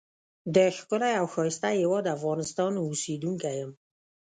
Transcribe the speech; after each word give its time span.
دښکلی 0.55 1.13
او 1.21 1.25
ښایسته 1.33 1.69
هیواد 1.79 2.05
افغانستان 2.15 2.73
اوسیدونکی 2.85 3.53
یم. 3.61 3.71